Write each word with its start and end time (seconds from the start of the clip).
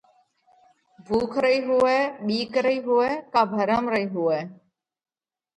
ڀُوک 1.05 1.31
رئِي 1.43 1.57
هوئہ، 1.67 1.97
ٻِيڪ 2.25 2.51
رئِي 2.65 2.77
هوئہ 2.87 3.09
ڪا 3.33 3.41
ڀرم 3.53 3.85
رئِي 3.93 4.05
هوئہ۔ 4.13 4.39